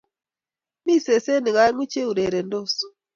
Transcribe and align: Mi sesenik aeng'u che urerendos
Mi 0.85 0.95
sesenik 1.05 1.57
aeng'u 1.63 1.85
che 1.91 2.01
urerendos 2.11 2.75